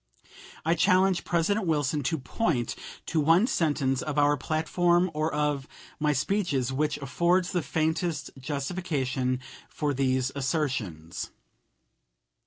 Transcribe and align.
I 0.65 0.73
challenge 0.73 1.25
President 1.25 1.67
Wilson 1.67 2.01
to 2.01 2.17
point 2.17 2.75
to 3.05 3.19
one 3.19 3.45
sentence 3.45 4.01
of 4.01 4.17
our 4.17 4.35
platform 4.35 5.11
or 5.13 5.31
of 5.31 5.67
my 5.99 6.11
speeches 6.11 6.73
which 6.73 6.97
affords 6.97 7.51
the 7.51 7.61
faintest 7.61 8.31
justification 8.39 9.39
for 9.69 9.93
these 9.93 10.31
assertions. 10.33 11.29